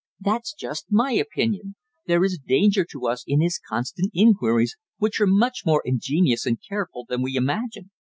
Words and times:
"That's 0.19 0.55
just 0.55 0.87
my 0.89 1.11
opinion. 1.11 1.75
There 2.07 2.23
is 2.23 2.39
danger 2.43 2.83
to 2.85 3.05
us 3.05 3.23
in 3.27 3.39
his 3.39 3.59
constant 3.59 4.09
inquiries, 4.15 4.75
which 4.97 5.21
are 5.21 5.27
much 5.27 5.61
more 5.63 5.83
ingenious 5.85 6.47
and 6.47 6.57
careful 6.59 7.05
than 7.07 7.21
we 7.21 7.35
imagine." 7.35 7.91